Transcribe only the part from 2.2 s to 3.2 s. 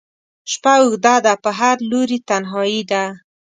تنهایي ده